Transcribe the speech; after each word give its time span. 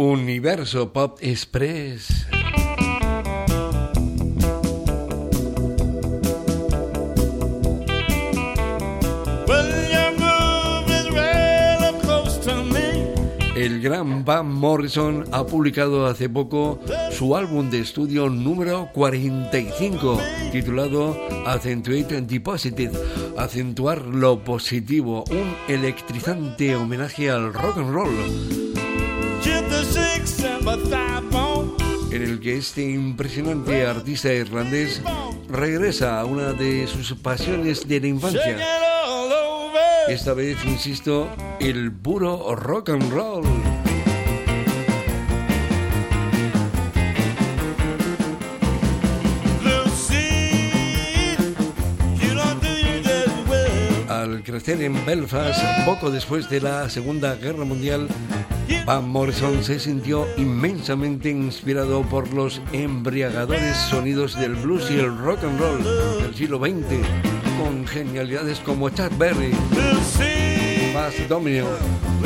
Universo 0.00 0.94
Pop 0.94 1.18
Express. 1.20 2.26
El 13.54 13.82
gran 13.82 14.24
Van 14.24 14.50
Morrison 14.50 15.26
ha 15.32 15.44
publicado 15.44 16.06
hace 16.06 16.30
poco 16.30 16.80
su 17.10 17.36
álbum 17.36 17.68
de 17.68 17.80
estudio 17.80 18.30
número 18.30 18.88
45, 18.94 20.18
titulado 20.50 21.14
Accentuate 21.44 22.22
the 22.22 22.40
Positive, 22.40 22.92
acentuar 23.36 24.06
lo 24.06 24.42
positivo, 24.42 25.24
un 25.30 25.54
electrizante 25.68 26.74
homenaje 26.74 27.30
al 27.30 27.52
rock 27.52 27.76
and 27.76 27.92
roll. 27.92 28.79
En 32.12 32.22
el 32.22 32.40
que 32.40 32.56
este 32.56 32.82
impresionante 32.82 33.86
artista 33.86 34.32
irlandés 34.32 35.00
regresa 35.48 36.20
a 36.20 36.24
una 36.24 36.52
de 36.52 36.86
sus 36.86 37.12
pasiones 37.14 37.86
de 37.86 38.00
la 38.00 38.06
infancia. 38.08 38.58
Esta 40.08 40.34
vez, 40.34 40.58
insisto, 40.64 41.28
el 41.60 41.92
puro 41.92 42.54
rock 42.56 42.90
and 42.90 43.12
roll. 43.12 43.69
Al 54.40 54.46
crecer 54.46 54.80
en 54.80 55.04
Belfast, 55.04 55.62
poco 55.84 56.10
después 56.10 56.48
de 56.48 56.62
la 56.62 56.88
Segunda 56.88 57.34
Guerra 57.34 57.66
Mundial, 57.66 58.08
Van 58.86 59.06
Morrison 59.06 59.62
se 59.62 59.78
sintió 59.78 60.26
inmensamente 60.38 61.28
inspirado 61.28 62.00
por 62.04 62.32
los 62.32 62.62
embriagadores 62.72 63.76
sonidos 63.76 64.40
del 64.40 64.54
blues 64.54 64.90
y 64.90 64.98
el 64.98 65.14
rock 65.18 65.44
and 65.44 65.60
roll 65.60 65.84
del 66.22 66.34
siglo 66.34 66.58
XX 66.58 67.06
con 67.62 67.86
genialidades 67.86 68.60
como 68.60 68.88
Chuck 68.88 69.14
Berry, 69.18 69.52
Bass 70.94 71.28
Domino 71.28 71.66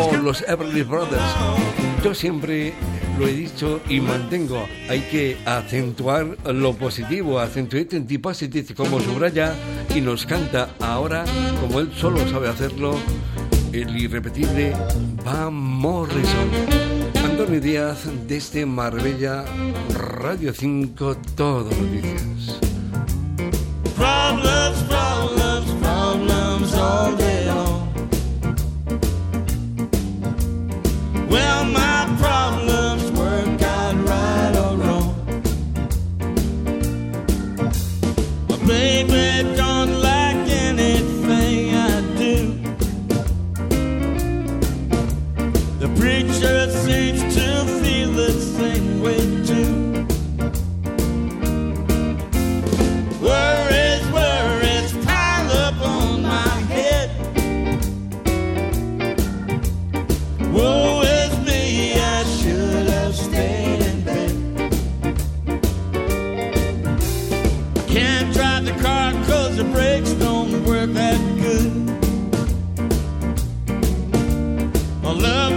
o 0.00 0.16
los 0.16 0.42
Everly 0.42 0.84
Brothers. 0.84 1.34
Yo 2.04 2.14
siempre 2.14 2.72
lo 3.18 3.26
he 3.26 3.32
dicho 3.32 3.80
y 3.88 4.00
mantengo, 4.00 4.66
hay 4.88 5.00
que 5.00 5.36
acentuar 5.44 6.36
lo 6.44 6.74
positivo, 6.74 7.38
acentuar 7.38 7.86
en 7.92 8.20
positive, 8.20 8.74
como 8.74 9.00
subraya 9.00 9.54
y 9.94 10.00
nos 10.00 10.26
canta 10.26 10.74
ahora, 10.80 11.24
como 11.60 11.80
él 11.80 11.90
solo 11.96 12.18
sabe 12.28 12.48
hacerlo, 12.48 12.96
el 13.72 13.96
irrepetible 13.96 14.72
Van 15.24 15.54
Morrison. 15.54 16.50
Antonio 17.24 17.60
Díaz 17.60 18.06
desde 18.26 18.64
Marbella, 18.64 19.44
Radio 19.94 20.52
5, 20.54 21.16
Todo 21.36 21.70
Noticias. 21.70 22.75
to 47.12 47.64
feel 47.82 48.10
the 48.12 48.32
same 48.32 49.00
way 49.00 49.18
too. 49.44 50.06
Worries, 53.20 54.04
worries 54.12 54.92
pile 55.04 55.50
up 55.52 55.80
on 55.82 56.22
my 56.22 56.48
head. 56.72 57.10
Woe 60.52 61.02
is 61.02 61.38
me, 61.46 61.94
I 61.94 62.24
should 62.24 62.88
have 62.88 63.14
stayed 63.14 63.82
in 63.82 64.02
bed. 64.04 64.32
Can't 67.86 68.32
drive 68.34 68.64
the 68.64 68.74
car 68.82 69.12
cause 69.26 69.56
the 69.56 69.64
brakes 69.64 70.12
don't 70.14 70.64
work 70.64 70.90
that 70.94 71.20
good. 71.40 71.72
My 75.02 75.12
love 75.12 75.55